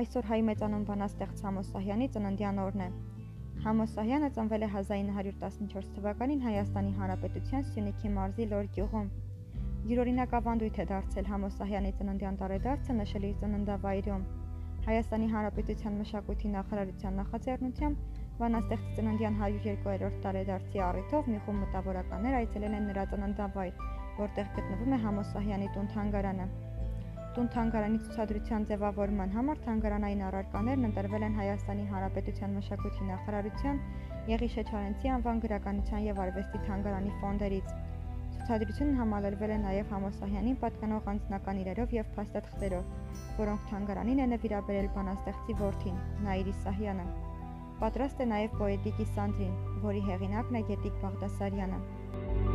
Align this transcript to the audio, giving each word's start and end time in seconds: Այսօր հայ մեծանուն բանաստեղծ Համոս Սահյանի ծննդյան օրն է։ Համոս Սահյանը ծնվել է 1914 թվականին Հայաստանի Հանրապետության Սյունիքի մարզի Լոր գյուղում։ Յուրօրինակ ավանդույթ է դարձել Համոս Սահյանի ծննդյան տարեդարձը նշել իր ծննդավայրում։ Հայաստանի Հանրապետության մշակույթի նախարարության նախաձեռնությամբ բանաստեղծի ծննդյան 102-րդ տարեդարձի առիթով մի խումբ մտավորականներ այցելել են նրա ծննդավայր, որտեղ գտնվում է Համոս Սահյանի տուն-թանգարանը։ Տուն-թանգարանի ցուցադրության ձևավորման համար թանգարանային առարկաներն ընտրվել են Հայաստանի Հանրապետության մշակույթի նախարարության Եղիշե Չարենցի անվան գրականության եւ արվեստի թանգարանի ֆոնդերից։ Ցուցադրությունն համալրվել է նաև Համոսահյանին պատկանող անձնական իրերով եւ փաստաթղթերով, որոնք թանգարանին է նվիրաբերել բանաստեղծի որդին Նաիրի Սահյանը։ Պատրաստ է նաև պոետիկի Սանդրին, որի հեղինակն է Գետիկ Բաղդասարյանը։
Այսօր 0.00 0.26
հայ 0.30 0.38
մեծանուն 0.46 0.84
բանաստեղծ 0.88 1.42
Համոս 1.46 1.68
Սահյանի 1.74 2.06
ծննդյան 2.14 2.56
օրն 2.62 2.82
է։ 2.86 2.88
Համոս 3.64 3.92
Սահյանը 3.96 4.30
ծնվել 4.38 4.64
է 4.66 4.68
1914 4.72 5.92
թվականին 5.98 6.42
Հայաստանի 6.46 6.90
Հանրապետության 6.98 7.66
Սյունիքի 7.68 8.10
մարզի 8.16 8.46
Լոր 8.50 8.66
գյուղում։ 8.74 9.06
Յուրօրինակ 9.90 10.34
ավանդույթ 10.40 10.80
է 10.82 10.86
դարձել 10.90 11.30
Համոս 11.30 11.56
Սահյանի 11.60 11.92
ծննդյան 12.00 12.38
տարեդարձը 12.42 12.98
նշել 12.98 13.28
իր 13.30 13.38
ծննդավայրում։ 13.44 14.26
Հայաստանի 14.84 15.28
Հանրապետության 15.34 15.98
մշակույթի 16.02 16.52
նախարարության 16.58 17.18
նախաձեռնությամբ 17.22 18.22
բանաստեղծի 18.42 18.96
ծննդյան 18.98 19.36
102-րդ 19.40 20.16
տարեդարձի 20.26 20.82
առիթով 20.88 21.28
մի 21.34 21.38
խումբ 21.46 21.64
մտավորականներ 21.64 22.38
այցելել 22.40 22.74
են 22.80 22.88
նրա 22.90 23.04
ծննդավայր, 23.14 23.84
որտեղ 24.20 24.50
գտնվում 24.58 24.94
է 24.94 24.98
Համոս 25.04 25.32
Սահյանի 25.34 25.68
տուն-թանգարանը։ 25.74 26.46
Տուն-թանգարանի 27.34 27.98
ցուցադրության 28.04 28.66
ձևավորման 28.70 29.32
համար 29.34 29.62
թանգարանային 29.64 30.20
առարկաներն 30.28 30.88
ընտրվել 30.88 31.24
են 31.28 31.38
Հայաստանի 31.40 31.86
Հանրապետության 31.94 32.54
մշակույթի 32.58 33.08
նախարարության 33.08 33.80
Եղիշե 34.30 34.64
Չարենցի 34.70 35.10
անվան 35.14 35.42
գրականության 35.44 36.06
եւ 36.06 36.20
արվեստի 36.24 36.60
թանգարանի 36.68 37.12
ֆոնդերից։ 37.24 37.74
Ցուցադրությունն 38.36 38.96
համալրվել 39.00 39.52
է 39.54 39.58
նաև 39.64 39.92
Համոսահյանին 39.96 40.56
պատկանող 40.62 41.10
անձնական 41.14 41.60
իրերով 41.64 41.94
եւ 41.98 42.10
փաստաթղթերով, 42.16 42.90
որոնք 43.42 43.68
թանգարանին 43.70 44.24
է 44.24 44.26
նվիրաբերել 44.34 44.90
բանաստեղծի 44.96 45.58
որդին 45.64 46.02
Նաիրի 46.28 46.58
Սահյանը։ 46.64 47.06
Պատրաստ 47.82 48.20
է 48.22 48.28
նաև 48.34 48.58
պոետիկի 48.62 49.08
Սանդրին, 49.14 49.56
որի 49.88 50.04
հեղինակն 50.10 50.60
է 50.60 50.66
Գետիկ 50.70 51.00
Բաղդասարյանը։ 51.02 52.53